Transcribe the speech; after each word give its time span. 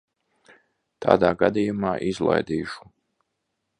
Tādā 1.05 1.31
gadījumā 1.43 1.91
izlaidīšu. 2.13 2.91